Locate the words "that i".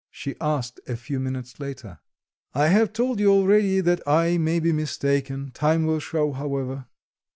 3.81-4.39